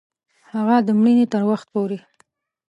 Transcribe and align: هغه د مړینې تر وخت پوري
هغه 0.53 0.75
د 0.87 0.89
مړینې 0.99 1.25
تر 1.33 1.41
وخت 1.49 1.67
پوري 1.73 1.99